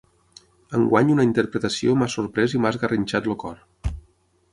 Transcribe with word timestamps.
Enguany 0.77 1.11
una 1.15 1.25
interpretació 1.27 1.93
m’ha 1.99 2.07
sorprès 2.13 2.57
i 2.59 2.63
m’ha 2.63 2.71
esgarrinxat 2.77 3.29
el 3.33 3.37
cor. 3.45 3.93